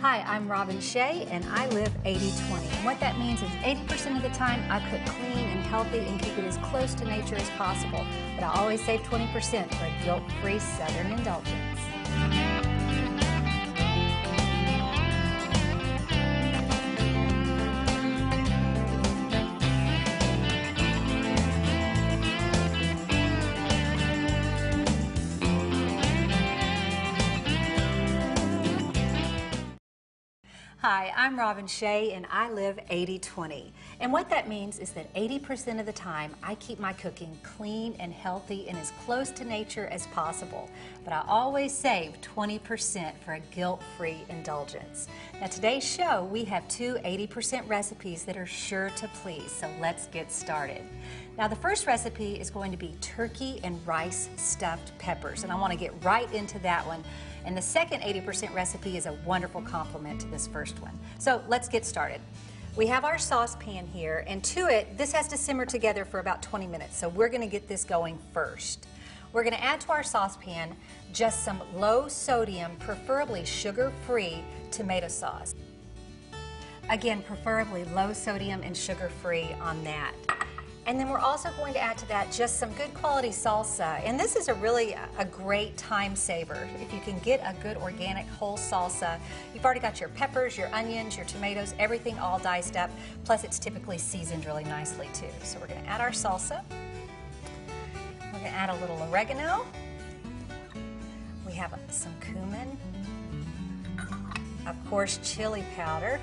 [0.00, 2.74] Hi, I'm Robin Shea and I live 80-20.
[2.74, 6.18] And what that means is 80% of the time I cook clean and healthy and
[6.18, 8.06] keep it as close to nature as possible.
[8.34, 9.30] But I always save 20%
[9.74, 12.49] for a guilt-free Southern indulgence.
[30.92, 33.70] Hi, I'm Robin Shea and I live 80-20.
[34.00, 37.94] And what that means is that 80% of the time I keep my cooking clean
[38.00, 40.70] and healthy and as close to nature as possible.
[41.04, 45.06] But I always save 20% for a guilt-free indulgence.
[45.38, 50.06] Now today's show we have two 80% recipes that are sure to please, so let's
[50.06, 50.82] get started.
[51.36, 55.56] Now the first recipe is going to be turkey and rice stuffed peppers and I
[55.56, 57.04] want to get right into that one.
[57.44, 60.98] And the second 80% recipe is a wonderful complement to this first one.
[61.18, 62.22] So let's get started.
[62.76, 66.40] We have our saucepan here, and to it, this has to simmer together for about
[66.40, 66.96] 20 minutes.
[66.96, 68.86] So we're gonna get this going first.
[69.32, 70.76] We're gonna add to our saucepan
[71.12, 75.56] just some low sodium, preferably sugar-free tomato sauce.
[76.88, 80.12] Again, preferably low sodium and sugar-free on that.
[80.90, 84.02] And then we're also going to add to that just some good quality salsa.
[84.04, 86.68] And this is a really a great time saver.
[86.82, 89.20] If you can get a good organic whole salsa,
[89.54, 92.90] you've already got your peppers, your onions, your tomatoes, everything all diced up.
[93.22, 95.28] Plus it's typically seasoned really nicely too.
[95.44, 96.64] So we're gonna add our salsa.
[98.32, 99.64] We're gonna add a little oregano.
[101.46, 102.76] We have some cumin.
[104.66, 106.18] Of course, chili powder.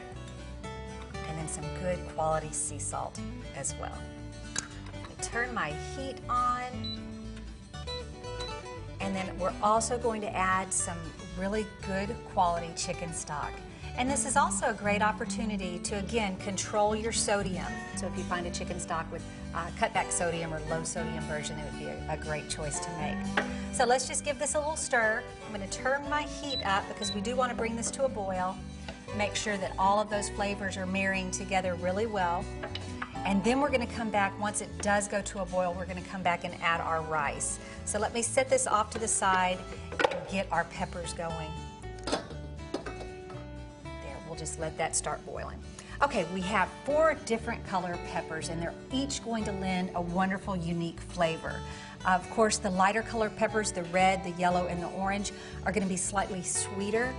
[1.30, 3.18] And then some good quality sea salt
[3.56, 3.98] as well
[5.28, 6.66] turn my heat on.
[9.00, 10.98] And then we're also going to add some
[11.40, 13.52] really good quality chicken stock.
[13.98, 17.66] And this is also a great opportunity to, again, control your sodium.
[17.96, 19.24] So if you find a chicken stock with
[19.56, 22.90] uh, cutback sodium or low sodium version, it would be a, a great choice to
[23.00, 23.46] make.
[23.74, 25.24] So let's just give this a little stir.
[25.46, 28.56] I'm gonna turn my heat up because we do wanna bring this to a boil.
[29.18, 32.46] Make sure that all of those flavors are marrying together really well.
[33.28, 36.00] And then we're gonna come back, once it does go to a boil, we're gonna
[36.00, 37.60] come back and add our rice.
[37.84, 39.58] So let me set this off to the side
[39.92, 41.52] and get our peppers going.
[42.06, 42.24] There,
[44.26, 45.58] we'll just let that start boiling.
[46.02, 50.56] Okay, we have four different color peppers and they're each going to lend a wonderful,
[50.56, 51.60] unique flavor.
[52.06, 55.34] Of course, the lighter color peppers, the red, the yellow, and the orange,
[55.66, 57.14] are gonna be slightly sweeter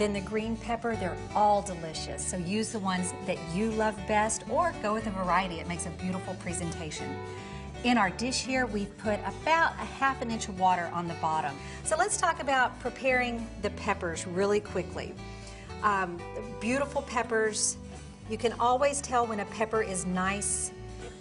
[0.00, 2.26] then the green pepper, they're all delicious.
[2.26, 5.60] So use the ones that you love best or go with a variety.
[5.60, 7.14] It makes a beautiful presentation.
[7.84, 11.14] In our dish here, we've put about a half an inch of water on the
[11.14, 11.54] bottom.
[11.84, 15.14] So let's talk about preparing the peppers really quickly.
[15.82, 16.18] Um,
[16.60, 17.76] beautiful peppers.
[18.30, 20.72] You can always tell when a pepper is nice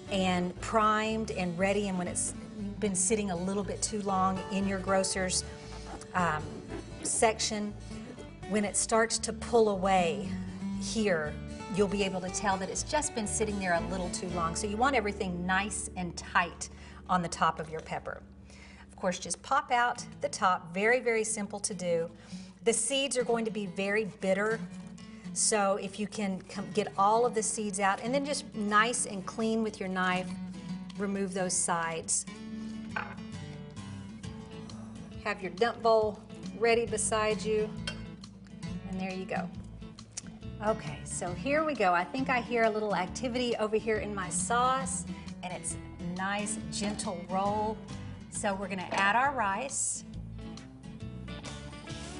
[0.09, 2.33] and primed and ready and when it's
[2.79, 5.43] been sitting a little bit too long in your grocer's
[6.15, 6.43] um,
[7.03, 7.73] section
[8.49, 10.27] when it starts to pull away
[10.81, 11.33] here,
[11.75, 14.55] you'll be able to tell that it's just been sitting there a little too long.
[14.55, 16.69] So you want everything nice and tight
[17.07, 18.21] on the top of your pepper.
[18.89, 22.09] Of course, just pop out the top, very, very simple to do.
[22.65, 24.59] The seeds are going to be very bitter,
[25.33, 26.41] so if you can
[26.73, 30.27] get all of the seeds out and then just nice and clean with your knife,
[30.97, 32.25] remove those sides.
[35.23, 36.19] Have your dump bowl
[36.57, 37.69] ready beside you.
[38.89, 39.47] And there you go.
[40.65, 41.93] Okay, so here we go.
[41.93, 45.05] I think I hear a little activity over here in my sauce,
[45.41, 45.77] and it's
[46.17, 47.77] nice, gentle roll.
[48.31, 50.03] So we're gonna add our rice.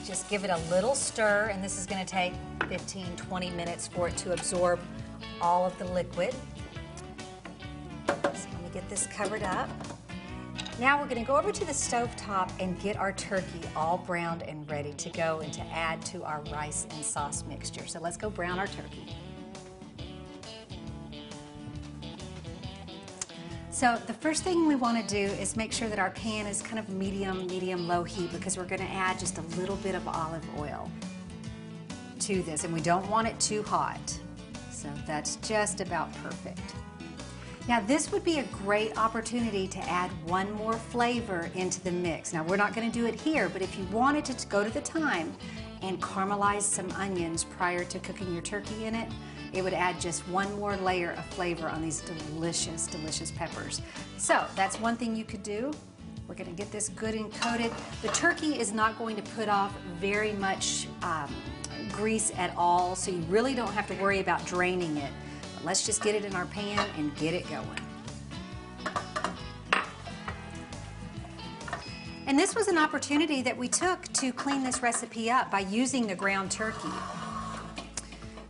[0.05, 2.33] Just give it a little stir, and this is gonna take
[2.69, 4.79] 15, 20 minutes for it to absorb
[5.41, 6.33] all of the liquid.
[8.07, 9.69] So let me get this covered up.
[10.79, 14.43] Now we're gonna go over to the stove top and get our turkey all browned
[14.43, 17.85] and ready to go and to add to our rice and sauce mixture.
[17.85, 19.13] So let's go brown our turkey.
[23.71, 26.61] So the first thing we want to do is make sure that our pan is
[26.61, 29.95] kind of medium, medium low heat because we're going to add just a little bit
[29.95, 30.89] of olive oil
[32.19, 34.17] to this and we don't want it too hot.
[34.71, 36.73] So that's just about perfect.
[37.69, 42.33] Now this would be a great opportunity to add one more flavor into the mix.
[42.33, 44.81] Now we're not gonna do it here, but if you wanted to go to the
[44.81, 45.31] time
[45.83, 49.07] and caramelize some onions prior to cooking your turkey in it,
[49.53, 53.83] it would add just one more layer of flavor on these delicious, delicious peppers.
[54.17, 55.71] So that's one thing you could do.
[56.27, 57.71] We're gonna get this good and coated.
[58.01, 61.31] The turkey is not going to put off very much um,
[61.91, 65.11] grease at all, so you really don't have to worry about draining it.
[65.59, 67.67] But let's just get it in our pan and get it going.
[72.27, 76.05] And this was an opportunity that we took to clean this recipe up by using
[76.05, 76.89] the ground turkey.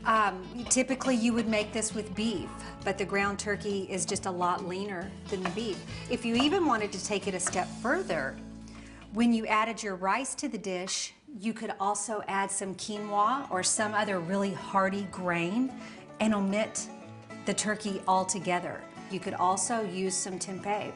[0.06, 2.50] Um, typically you would make this with beef,
[2.84, 5.82] but the ground turkey is just a lot leaner than the beef.
[6.10, 8.36] If you even wanted to take it a step further,
[9.14, 13.64] when you added your rice to the dish, you could also add some quinoa or
[13.64, 15.72] some other really hearty grain
[16.20, 16.88] and omit
[17.46, 18.82] the turkey altogether.
[19.12, 20.92] You could also use some tempeh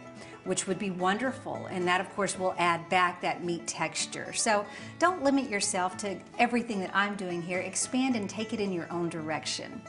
[0.45, 1.68] which would be wonderful.
[1.69, 4.34] And that, of course, will add back that meat texture.
[4.34, 4.66] So
[5.00, 7.60] don't limit yourself to everything that I'm doing here.
[7.60, 9.81] Expand and take it in your own direction.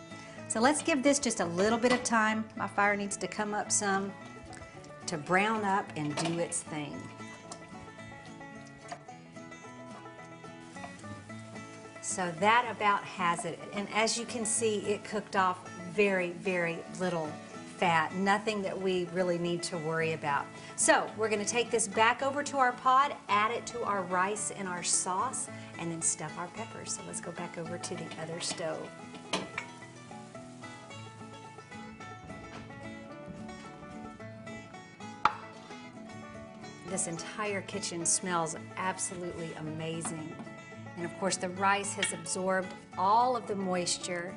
[0.48, 2.44] So let's give this just a little bit of time.
[2.56, 4.12] My fire needs to come up some
[5.06, 6.96] to brown up and do its thing.
[12.00, 13.58] So that about has it.
[13.72, 15.58] And as you can see, it cooked off
[15.94, 17.30] very, very little
[17.76, 20.46] fat, nothing that we really need to worry about.
[20.76, 24.52] So we're gonna take this back over to our pot, add it to our rice
[24.56, 25.48] and our sauce,
[25.78, 26.94] and then stuff our peppers.
[26.94, 28.88] So let's go back over to the other stove.
[36.88, 40.32] This entire kitchen smells absolutely amazing.
[40.96, 44.32] And of course the rice has absorbed all of the moisture.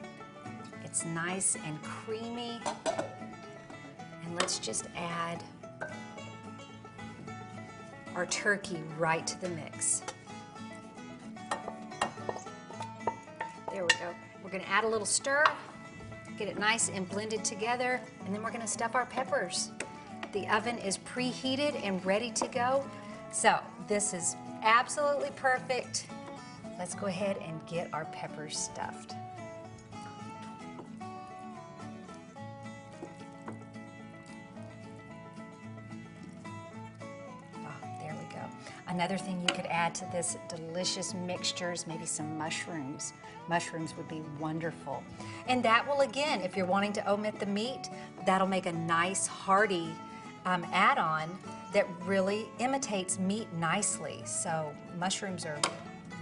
[0.98, 2.60] It's nice and creamy.
[2.88, 5.44] And let's just add
[8.16, 10.02] our turkey right to the mix.
[13.72, 14.16] There we go.
[14.44, 15.44] We're gonna add a little stir,
[16.36, 19.70] get it nice and blended together, and then we're gonna stuff our peppers.
[20.32, 22.84] The oven is preheated and ready to go.
[23.32, 26.08] So this is absolutely perfect.
[26.80, 29.14] Let's go ahead and get our peppers stuffed.
[38.88, 43.13] Another thing you could add to this delicious mixture is maybe some mushrooms.
[43.50, 45.04] Mushrooms would be wonderful.
[45.48, 47.89] And that will, again, if you're wanting to omit the meat,
[48.25, 49.89] that'll make a nice hearty
[50.45, 51.38] um, add-on
[51.74, 54.22] that really imitates meat nicely.
[54.25, 55.60] So mushrooms are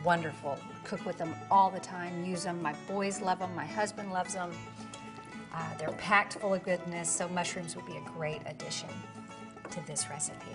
[0.03, 0.57] wonderful.
[0.83, 2.61] Cook with them all the time, use them.
[2.61, 4.51] My boys love them, my husband loves them.
[5.53, 8.89] Uh, they're packed full of goodness, so mushrooms would be a great addition
[9.71, 10.51] to this recipe.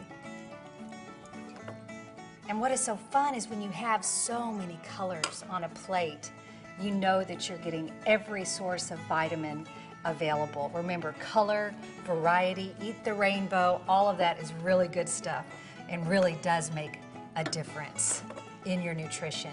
[2.50, 6.32] And what is so fun is when you have so many colors on a plate,
[6.80, 9.68] you know that you're getting every source of vitamin
[10.04, 10.68] available.
[10.74, 11.72] Remember, color,
[12.04, 15.46] variety, eat the rainbow, all of that is really good stuff
[15.88, 16.98] and really does make
[17.36, 18.24] a difference
[18.64, 19.52] in your nutrition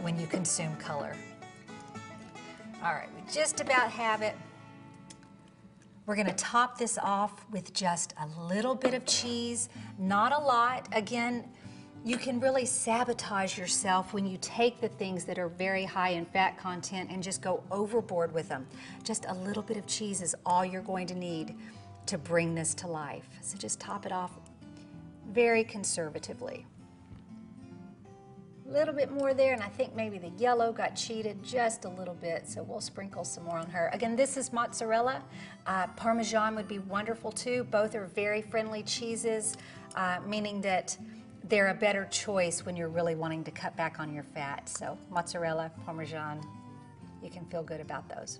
[0.00, 1.14] when you consume color.
[2.82, 4.34] All right, we just about have it.
[6.06, 10.88] We're gonna top this off with just a little bit of cheese, not a lot.
[10.90, 11.44] Again,
[12.04, 16.24] you can really sabotage yourself when you take the things that are very high in
[16.24, 18.66] fat content and just go overboard with them.
[19.04, 21.54] Just a little bit of cheese is all you're going to need
[22.06, 23.28] to bring this to life.
[23.42, 24.32] So just top it off
[25.28, 26.66] very conservatively.
[28.66, 31.88] A little bit more there, and I think maybe the yellow got cheated just a
[31.88, 33.90] little bit, so we'll sprinkle some more on her.
[33.92, 35.22] Again, this is mozzarella.
[35.66, 37.64] Uh, Parmesan would be wonderful too.
[37.64, 39.56] Both are very friendly cheeses,
[39.96, 40.96] uh, meaning that
[41.50, 44.68] they're a better choice when you're really wanting to cut back on your fat.
[44.68, 46.40] So mozzarella, Parmesan,
[47.20, 48.38] you can feel good about those.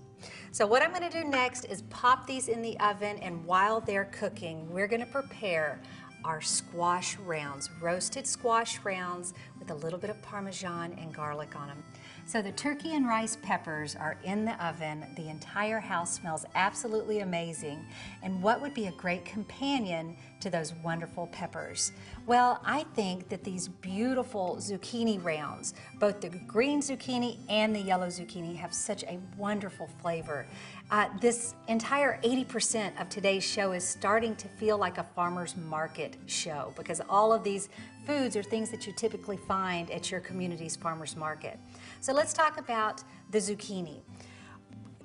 [0.52, 4.06] So what I'm gonna do next is pop these in the oven and while they're
[4.06, 5.80] cooking, we're gonna prepare
[6.24, 11.66] our squash rounds, roasted squash rounds with a little bit of Parmesan and garlic on
[11.66, 11.82] them.
[12.26, 15.04] So the turkey and rice peppers are in the oven.
[15.16, 17.84] The entire house smells absolutely amazing.
[18.22, 21.92] And what would be a great companion to those wonderful peppers?
[22.26, 28.06] Well, I think that these beautiful zucchini rounds, both the green zucchini and the yellow
[28.06, 30.46] zucchini have such a wonderful flavor.
[30.90, 36.16] Uh, this entire 80% of today's show is starting to feel like a farmer's market
[36.26, 37.68] show because all of these
[38.06, 41.58] foods are things that you typically find at your community's farmer's market.
[42.02, 44.00] So let's talk about the zucchini.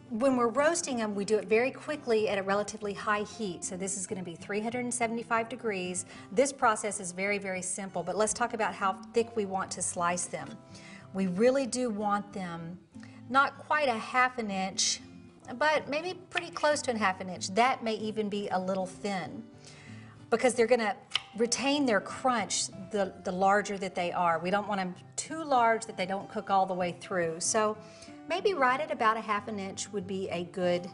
[0.10, 3.66] When we're roasting them, we do it very quickly at a relatively high heat.
[3.66, 6.06] So this is gonna be 375 degrees.
[6.32, 9.82] This process is very, very simple, but let's talk about how thick we want to
[9.82, 10.48] slice them.
[11.14, 12.80] We really do want them
[13.30, 15.02] not quite a half an inch,
[15.58, 17.54] but maybe pretty close to a half an inch.
[17.56, 19.44] That may even be a little thin.
[20.32, 20.96] because they're gonna
[21.38, 24.40] retain their crunch the, the larger that they are.
[24.40, 24.96] We don't want them
[25.26, 27.40] too large that they don't cook all the way through.
[27.40, 27.76] So
[28.30, 30.88] maybe right at about a half an inch would be a good,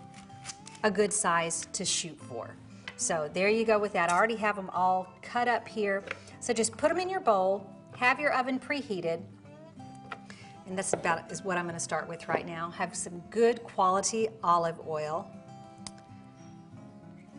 [0.84, 2.56] a good size to shoot for.
[2.96, 4.10] So there you go with that.
[4.10, 6.06] I already have them all cut up here.
[6.40, 9.22] So just put them in your bowl, have your oven preheated,
[10.66, 12.70] and that's about is what I'm gonna start with right now.
[12.70, 15.30] Have some good quality olive oil.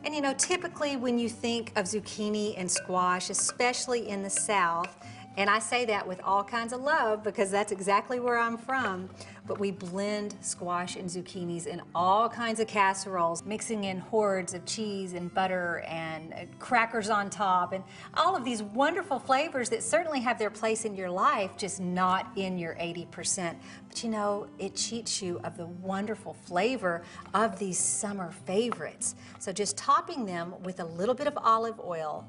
[0.05, 4.95] And you know, typically when you think of zucchini and squash, especially in the South,
[5.37, 9.09] and I say that with all kinds of love because that's exactly where I'm from.
[9.47, 14.65] But we blend squash and zucchinis in all kinds of casseroles, mixing in hordes of
[14.67, 17.83] cheese and butter and uh, crackers on top and
[18.15, 22.31] all of these wonderful flavors that certainly have their place in your life, just not
[22.37, 23.57] in your 80%.
[23.89, 29.15] But you know, it cheats you of the wonderful flavor of these summer favorites.
[29.39, 32.29] So just topping them with a little bit of olive oil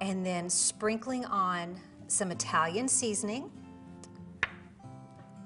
[0.00, 1.78] and then sprinkling on
[2.10, 3.50] some Italian seasoning.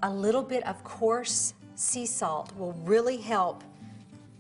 [0.03, 3.63] A little bit of coarse sea salt will really help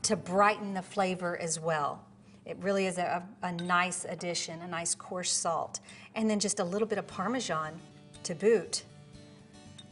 [0.03, 2.05] to brighten the flavor as well.
[2.45, 5.81] It really is a, a, nice addition, a nice coarse salt.
[6.15, 7.81] And then just a little bit of Parmesan
[8.25, 8.85] to boot.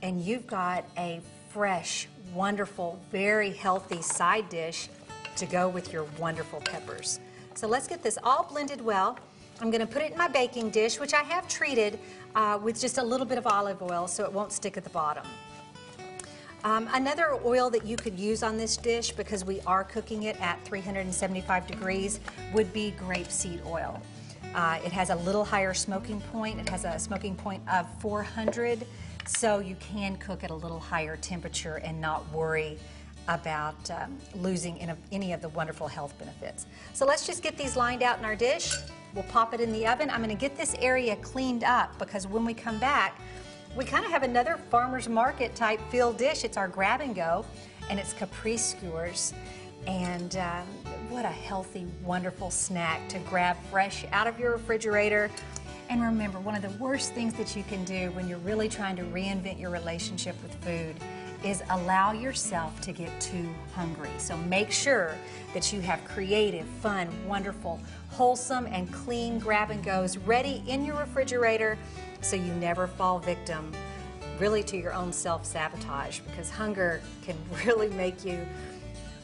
[0.02, 4.88] And you've got a fresh, wonderful, very healthy side dish
[5.36, 7.20] to go with your wonderful peppers.
[7.54, 9.18] So let's get this all blended well.
[9.62, 11.96] I'm gonna put it in my baking dish, which I have treated
[12.34, 14.90] uh, with just a little bit of olive oil so it won't stick at the
[14.90, 15.24] bottom.
[16.64, 20.40] Um, another oil that you could use on this dish, because we are cooking it
[20.40, 22.18] at 375 degrees,
[22.52, 24.02] would be grapeseed oil.
[24.52, 26.58] Uh, it has a little higher smoking point.
[26.58, 28.84] It has a smoking point of 400,
[29.26, 32.78] so you can cook at a little higher temperature and not worry
[33.28, 34.80] about um, losing
[35.12, 36.66] any of the wonderful health benefits.
[36.94, 38.74] So let's just get these lined out in our dish.
[39.14, 40.08] We'll pop it in the oven.
[40.08, 43.20] I'm gonna get this area cleaned up because when we come back,
[43.76, 46.44] we kind of have another farmer's market type feel dish.
[46.44, 47.44] It's our grab and go,
[47.90, 49.34] and it's caprese skewers.
[49.86, 50.66] And um,
[51.08, 55.30] what a healthy, wonderful snack to grab fresh out of your refrigerator.
[55.90, 58.96] And remember, one of the worst things that you can do when you're really trying
[58.96, 60.96] to reinvent your relationship with food
[61.44, 64.10] is allow yourself to get too hungry.
[64.18, 65.14] So make sure
[65.54, 67.80] that you have creative, fun, wonderful,
[68.12, 71.78] wholesome, and clean grab and goes ready in your refrigerator
[72.20, 73.72] so you never fall victim
[74.38, 78.46] really to your own self sabotage because hunger can really make you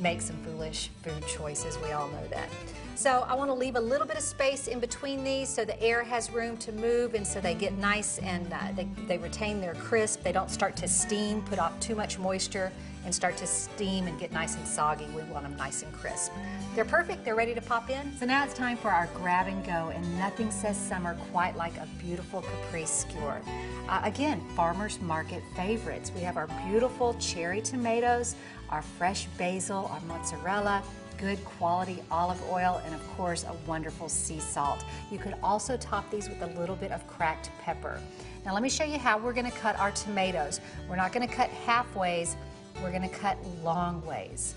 [0.01, 1.77] make some foolish food choices.
[1.79, 2.49] We all know that.
[2.95, 5.81] So I want to leave a little bit of space in between these so the
[5.83, 9.61] air has room to move and so they get nice and uh, they, they retain
[9.61, 10.23] their crisp.
[10.23, 12.73] They don't start to steam, put off too much moisture
[13.09, 15.07] and start to steam and get nice and soggy.
[15.17, 16.31] We want them nice and crisp.
[16.75, 17.25] They're perfect.
[17.25, 18.15] They're ready to pop in.
[18.19, 21.75] So now it's time for our grab and go and nothing says summer quite like
[21.79, 23.41] a beautiful caprese skewer.
[23.89, 26.13] Uh, again, farmer's market favorites.
[26.15, 28.37] We have our beautiful cherry tomatoes,
[28.69, 30.83] our fresh basil, our mozzarella,
[31.17, 34.85] good quality olive oil, and of course a wonderful sea salt.
[35.11, 38.03] You could also top these with a little bit of cracked pepper.
[38.45, 40.61] Now let me show you how we're gonna cut our tomatoes.
[40.89, 42.37] We're not gonna cut halfways,
[42.83, 44.55] we're gonna cut long ways.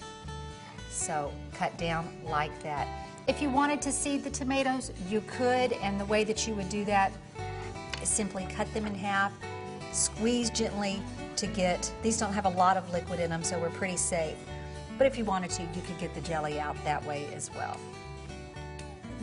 [0.89, 2.87] So cut down like that.
[3.27, 6.69] If you wanted to seed the tomatoes, you could, and the way that you would
[6.69, 7.11] do that
[8.01, 9.31] is simply cut them in half,
[9.91, 11.01] squeeze gently
[11.35, 14.37] to get, these don't have a lot of liquid in them, so we're pretty safe.
[14.97, 17.77] But if you wanted to, you could get the jelly out that way as well.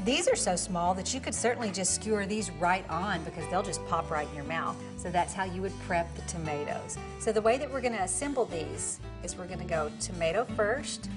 [0.04, 3.64] These are so small that you could certainly just skewer these right on because they'll
[3.64, 4.76] just pop right in your mouth.
[4.96, 6.96] So that's how you would prep the tomatoes.
[7.18, 11.10] So the way that we're gonna assemble these is we're gonna go tomato first,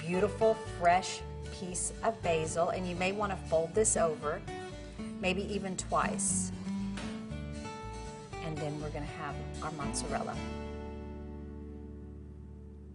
[0.00, 1.20] beautiful fresh
[1.52, 4.40] piece of basil, and you may wanna fold this over,
[5.20, 6.52] maybe even twice.
[8.46, 10.34] And then we're gonna have our mozzarella.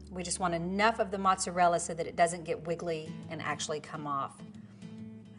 [0.10, 3.80] We just want enough of the mozzarella so that it doesn't get wiggly and actually
[3.80, 4.42] come off.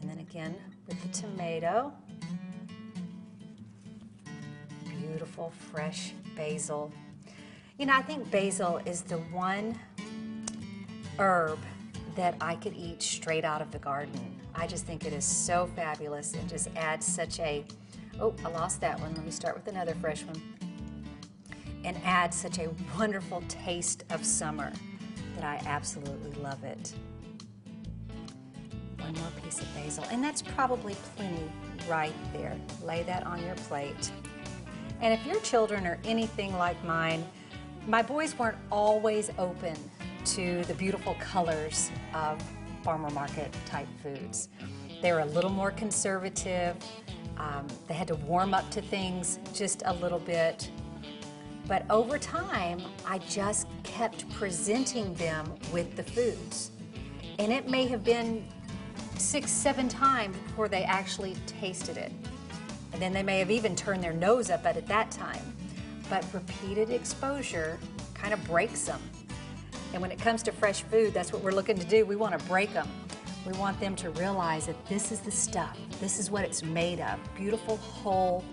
[0.06, 0.54] And then again
[0.86, 1.92] with the tomato.
[5.00, 6.92] Beautiful fresh basil.
[7.76, 9.76] You know, I think basil is the one
[11.18, 11.58] herb
[12.14, 14.38] that I could eat straight out of the garden.
[14.54, 17.64] I just think it is so fabulous and just adds such a,
[18.20, 19.12] oh, I lost that one.
[19.12, 20.40] Let me start with another fresh one
[21.84, 24.72] and add such a wonderful taste of summer
[25.34, 26.94] that I absolutely love it.
[29.06, 31.48] One more piece of basil, and that's probably plenty
[31.88, 32.56] right there.
[32.82, 34.10] Lay that on your plate.
[35.00, 37.24] And if your children are anything like mine,
[37.86, 39.76] my boys weren't always open
[40.24, 42.42] to the beautiful colors of
[42.82, 44.48] farmer market type foods.
[45.02, 46.74] They were a little more conservative.
[47.36, 50.68] Um, they had to warm up to things just a little bit.
[51.68, 56.72] But over time, I just kept presenting them with the foods.
[57.38, 58.48] And it may have been
[59.18, 62.12] six, seven times before they actually tasted it.
[62.92, 65.42] And then they may have even turned their nose up at it that time.
[66.08, 67.78] But repeated exposure
[68.14, 69.00] kind of breaks them.
[69.92, 72.04] And when it comes to fresh food, that's what we're looking to do.
[72.04, 72.88] We want to break them.
[73.46, 77.00] We want them to realize that this is the stuff, this is what it's made
[77.00, 77.18] of.
[77.36, 78.44] Beautiful, whole,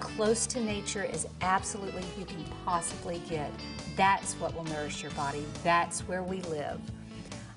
[0.00, 3.52] close to nature as absolutely you can possibly get.
[3.96, 5.46] That's what will nourish your body.
[5.62, 6.80] That's where we live.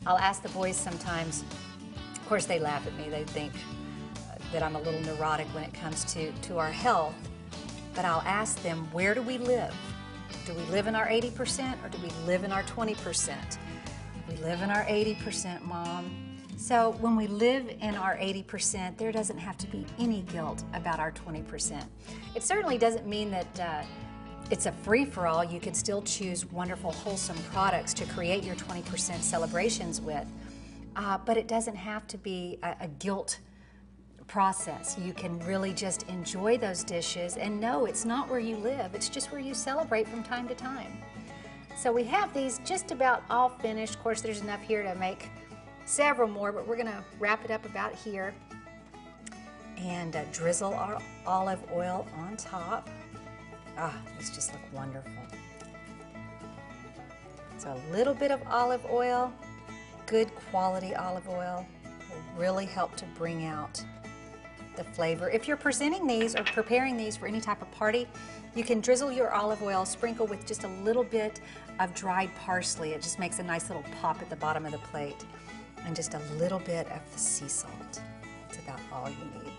[0.05, 1.43] I'll ask the boys sometimes,
[2.29, 3.09] course, they laugh at me.
[3.09, 3.51] They think
[4.29, 7.15] uh, that I'm a little neurotic when it comes to, to our health.
[7.95, 9.73] But I'll ask them, where do we live?
[10.45, 13.57] Do we live in our 80% or do we live in our 20%?
[14.29, 16.37] We live in our 80%, Mom.
[16.55, 20.99] So when we live in our 80%, there doesn't have to be any guilt about
[20.99, 21.83] our 20%.
[22.35, 23.83] It certainly doesn't mean that uh,
[24.51, 25.43] it's a free for all.
[25.43, 30.27] You can still choose wonderful, wholesome products to create your 20% celebrations with.
[30.99, 33.39] Uh, but it doesn't have to be a, a guilt
[34.27, 34.97] process.
[35.01, 39.07] You can really just enjoy those dishes and know it's not where you live, it's
[39.07, 40.91] just where you celebrate from time to time.
[41.77, 43.95] So we have these just about all finished.
[43.95, 45.29] Of course, there's enough here to make
[45.85, 48.33] several more, but we're gonna wrap it up about here
[49.77, 52.89] and uh, drizzle our olive oil on top.
[53.77, 55.13] Ah, these just look wonderful.
[57.57, 59.33] So a little bit of olive oil,
[60.09, 61.65] good quality olive oil,
[62.09, 63.83] will really help to bring out
[64.75, 65.29] the flavor.
[65.29, 68.07] If you're presenting these or preparing these for any type of party,
[68.55, 71.41] you can drizzle your olive oil, sprinkle with just a little bit
[71.79, 72.91] of dried parsley.
[72.93, 75.25] It just makes a nice little pop at the bottom of the plate
[75.85, 78.01] and just a little bit of the sea salt.
[78.49, 79.53] It's about all you need.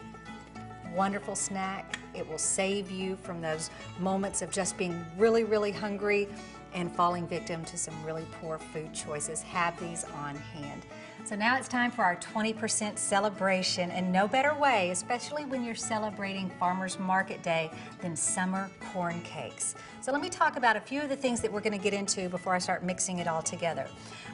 [0.96, 1.96] Wonderful snack.
[2.12, 6.28] It will save you from those moments of just being really, really hungry
[6.74, 9.42] and falling victim to some really poor food choices.
[9.42, 10.86] Have these on hand.
[11.24, 15.74] So now it's time for our 20% celebration, and no better way, especially when you're
[15.74, 19.74] celebrating Farmers Market Day, than summer corn cakes.
[20.00, 21.92] So let me talk about a few of the things that we're going to get
[21.92, 23.86] into before I start mixing it all together.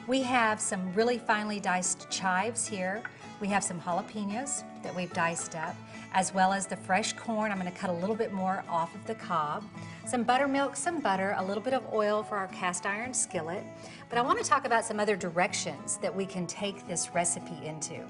[0.07, 3.03] We have some really finely diced chives here.
[3.41, 5.75] We have some jalapenos that we've diced up,
[6.17, 7.51] as well as the fresh corn.
[7.51, 9.63] I'm to cut a little bit more off of the cob.
[10.07, 13.63] Some buttermilk, some butter, a little bit of oil for our cast iron skillet.
[14.09, 17.63] But I want to talk about some other directions that we can take this recipe
[17.63, 18.03] into.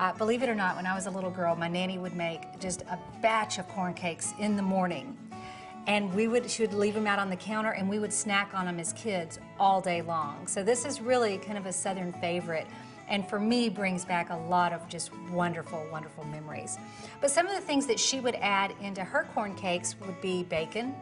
[0.00, 2.58] Uh, believe it or not, when I was a little girl, my nanny would make
[2.58, 5.16] just a batch of corn cakes in the morning
[5.86, 8.50] and we would she would leave them out on the counter and we would snack
[8.54, 12.10] on them as kids all day long so this is really kind of a southern
[12.14, 12.66] favorite
[13.08, 16.78] and for me brings back a lot of just wonderful wonderful memories
[17.20, 20.42] but some of the things that she would add into her corn cakes would be
[20.44, 20.94] bacon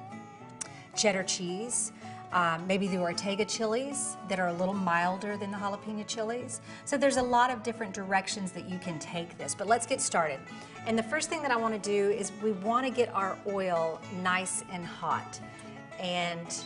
[0.94, 1.92] cheddar cheese
[2.32, 6.62] um, maybe the Ortega chilies that are a little milder than the jalapeno chilies.
[6.86, 10.00] So there's a lot of different directions that you can take this, but let's get
[10.00, 10.40] started.
[10.86, 13.36] And the first thing that I want to do is we want to get our
[13.46, 15.40] oil nice and hot.
[16.00, 16.64] And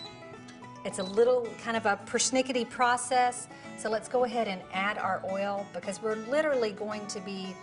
[0.87, 3.49] it's a little kind of a persnickety process.
[3.77, 7.57] So let's go ahead and add our oil because we're literally going to be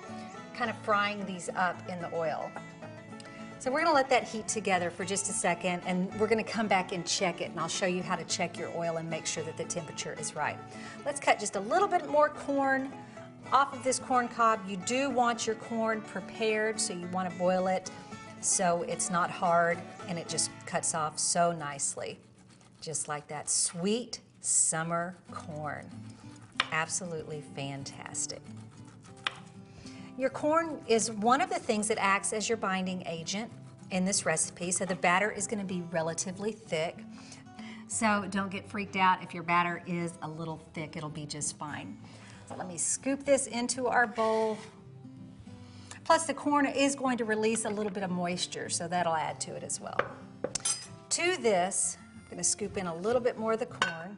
[0.53, 2.51] kind of frying these up in the oil.
[3.59, 6.67] So we're gonna let that heat together for just a second and we're gonna come
[6.67, 9.25] back and check it and I'll show you how to check your oil and make
[9.25, 10.57] sure that the temperature is right.
[11.05, 12.91] Let's cut just a little bit more corn
[13.53, 14.59] off of this corn cob.
[14.67, 17.89] You do want your corn prepared, so you want to boil it
[18.41, 19.77] so it's not hard
[20.09, 22.19] and it just cuts off so nicely.
[22.83, 25.89] Just like that sweet summer corn.
[26.73, 28.41] Absolutely fantastic.
[30.17, 33.49] Your corn is one of the things that acts as your binding agent
[33.91, 36.97] in this recipe, so the batter is going to be relatively thick.
[37.87, 41.57] So don't get freaked out if your batter is a little thick, it'll be just
[41.57, 41.97] fine.
[42.49, 44.57] So let me scoop this into our bowl.
[46.03, 49.39] Plus the corn is going to release a little bit of moisture, so that'll add
[49.39, 49.97] to it as well.
[51.11, 51.97] To this,
[52.33, 54.17] I'm gonna scoop in a little bit more of the corn.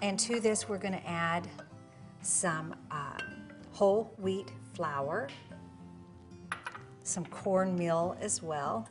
[0.00, 1.46] And to this, we're gonna add
[2.22, 3.18] some uh,
[3.72, 5.28] whole wheat flour,
[7.02, 8.88] some cornmeal as well.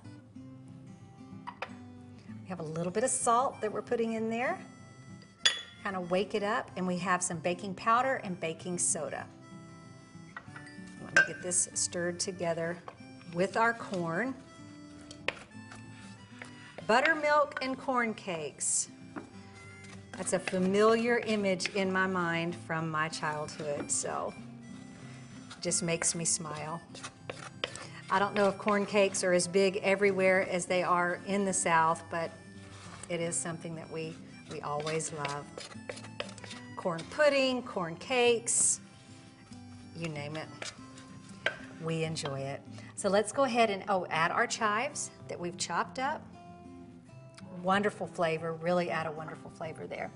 [2.27, 4.59] We have a little bit of salt that we're putting in there
[5.83, 9.25] kind of wake it up, and we have some baking powder and baking soda.
[11.03, 12.77] Let me get this stirred together
[13.33, 14.35] with our corn.
[16.87, 18.89] Buttermilk and corn cakes.
[20.17, 24.33] That's a familiar image in my mind from my childhood, so
[25.61, 26.81] just makes me smile.
[28.11, 31.53] I don't know if corn cakes are as big everywhere as they are in the
[31.53, 32.31] South, but
[33.07, 34.13] it is something that we,
[34.51, 35.45] we always love.
[36.75, 38.81] Corn pudding, corn cakes,
[39.95, 40.47] you name it.
[41.81, 42.61] We enjoy it.
[42.95, 46.21] So let's go ahead and, oh, add our chives that we've chopped up.
[47.63, 50.11] Wonderful flavor, really add a wonderful flavor there.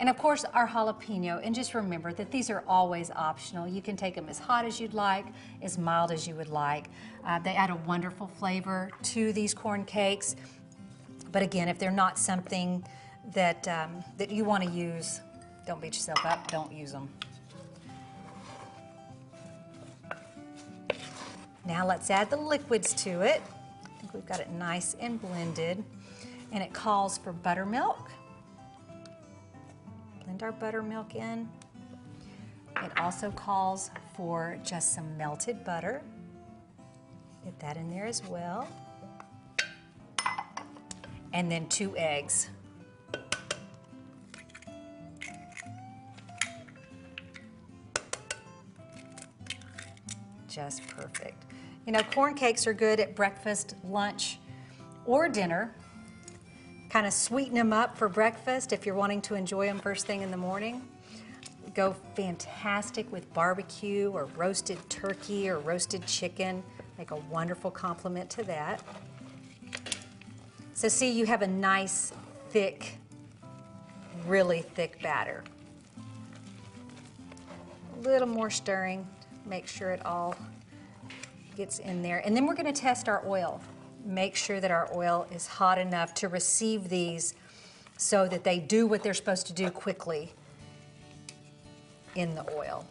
[0.00, 3.68] And of course, our jalapeno, and just remember that these are always optional.
[3.68, 5.26] You can take them as hot as you'd like,
[5.60, 6.88] as mild as you would like.
[7.24, 10.36] Uh, they add a wonderful flavor to these corn cakes.
[11.30, 12.82] But again, if they're not something
[13.34, 15.20] that, um, that you want to use,
[15.66, 17.08] don't beat yourself up, don't use them.
[21.66, 23.42] Now let's add the liquids to it.
[23.84, 25.84] I think we've got it nice and blended.
[26.52, 28.10] And it calls for buttermilk.
[30.24, 31.48] Blend our buttermilk in.
[32.82, 36.02] It also calls for just some melted butter.
[37.44, 38.66] Get that in there as well.
[41.32, 42.50] And then two eggs.
[50.48, 51.44] Just perfect.
[51.86, 54.38] You know, corn cakes are good at breakfast, lunch,
[55.06, 55.74] or dinner.
[56.90, 60.22] Kind of sweeten them up for breakfast if you're wanting to enjoy them first thing
[60.22, 60.82] in the morning.
[61.72, 66.64] Go fantastic with barbecue or roasted turkey or roasted chicken.
[66.98, 68.82] Make a wonderful complement to that.
[70.74, 72.12] So see, you have a nice,
[72.48, 72.96] thick,
[74.26, 75.44] really thick batter.
[77.96, 79.06] A little more stirring,
[79.46, 80.34] make sure it all
[81.56, 82.18] gets in there.
[82.26, 83.60] And then we're gonna test our oil.
[84.04, 87.34] Make sure that our oil is hot enough to receive these
[87.96, 90.32] so that they do what they're supposed to do quickly
[92.14, 92.84] in the oil.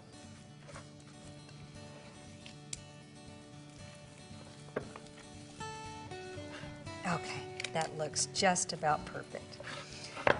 [7.06, 7.42] Okay,
[7.74, 9.58] that looks just about perfect.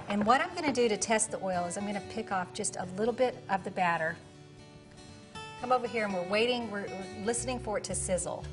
[0.08, 2.76] And what I'm gonna do to test the oil is I'm gonna pick off just
[2.76, 4.16] a little bit of the batter
[5.60, 8.46] Come over here and we're waiting, we're, we're listening for it to sizzle.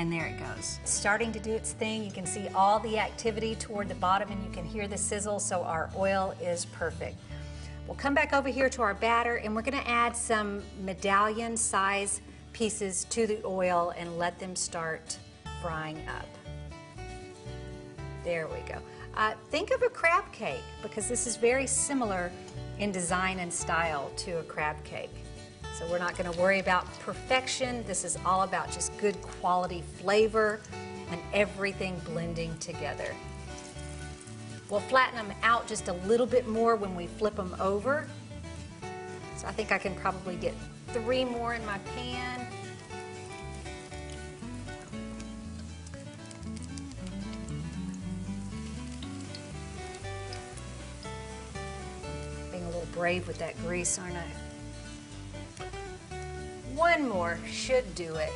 [0.00, 0.78] And there it goes.
[0.84, 2.02] Starting to do its thing.
[2.02, 5.38] You can see all the activity toward the bottom and you can hear the sizzle,
[5.38, 7.18] so our oil is perfect.
[7.86, 12.22] We'll come back over here to our batter and we're gonna add some medallion size
[12.54, 15.18] pieces to the oil and let them start
[15.60, 17.04] frying up.
[18.24, 18.78] There we go.
[19.14, 22.32] Uh, think of a crab cake because this is very similar
[22.78, 25.10] in design and style to a crab cake.
[25.74, 27.84] So we're not going to worry about perfection.
[27.86, 30.60] This is all about just good quality flavor
[31.10, 33.14] and everything blending together.
[34.68, 38.06] We'll flatten them out just a little bit more when we flip them over.
[39.36, 40.54] So I think I can probably get
[40.88, 42.46] three more in my pan.
[52.52, 54.49] Being a little brave with that grease, aren't I?
[56.80, 58.32] One more should do it.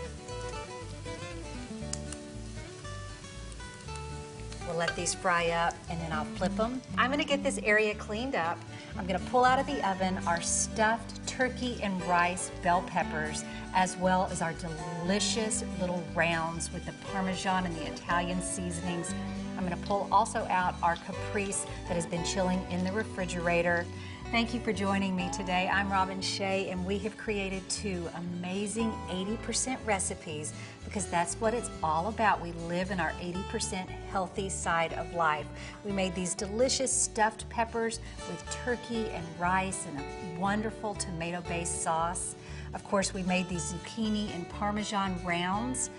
[4.67, 6.83] We'll let these fry up and then I'll flip them.
[6.99, 8.59] I'm gonna get this area cleaned up.
[8.99, 13.97] I'm gonna pull out of the oven our stuffed turkey and rice bell peppers as
[13.97, 19.15] well as our delicious little rounds with the Parmesan and the Italian seasonings.
[19.57, 23.87] I'm gonna pull also out our caprese that has been chilling in the refrigerator.
[24.35, 25.71] Thank you for joining me today.
[25.73, 30.53] I'm Robin Shea, and we have created two amazing 80% recipes
[30.85, 32.43] because that's what it's all about.
[32.43, 35.47] We live in our 80% healthy side of life.
[35.85, 41.83] We made these delicious stuffed peppers with turkey and rice and a wonderful tomato based
[41.83, 42.35] sauce.
[42.75, 45.91] Of course, we made these zucchini and Parmesan rounds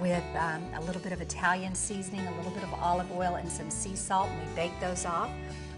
[0.00, 3.46] with um, a little bit of Italian seasoning, a little bit of olive oil, and
[3.52, 5.30] some sea salt, and we baked those off.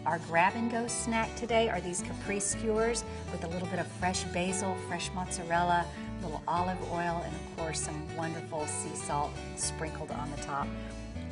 [0.06, 3.86] Our grab and go snack today are these caprese skewers with a little bit of
[3.86, 5.86] fresh basil, fresh mozzarella,
[6.20, 10.68] a little olive oil, and of course some wonderful sea salt sprinkled on the top.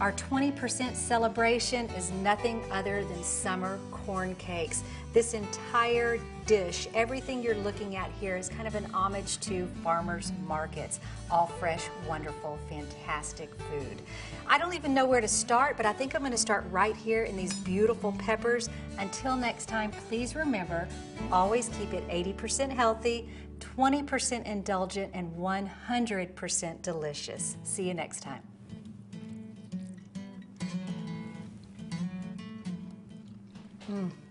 [0.02, 4.82] Our 20% celebration is nothing other than summer corn cakes.
[5.12, 10.32] This entire dish, everything you're looking at here is kind of an homage to farmers
[10.48, 10.98] markets.
[11.30, 14.02] All fresh, wonderful, fantastic food.
[14.48, 17.22] I don't even know where to start, but I think I'm to start right here
[17.22, 18.68] in these beautiful peppers.
[18.98, 20.88] Until next time, please remember,
[21.30, 23.28] always keep it 80% healthy,
[23.60, 27.56] 20% indulgent, and 100% delicious.
[27.62, 28.42] See you next time.
[33.92, 34.21] Mm.